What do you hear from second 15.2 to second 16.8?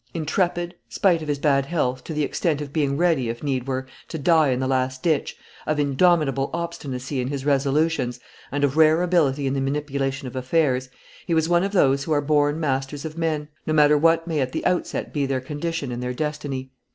their condition and their destiny.